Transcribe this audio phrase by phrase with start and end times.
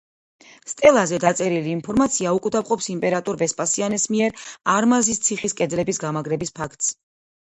[0.69, 4.41] სტელაზე დაწერილი ინფორმაცია უკვდავყოფს იმპერატორ ვესპასიანეს მიერ
[4.77, 6.95] არმაზციხის კედლების გამაგრების ფაქტს.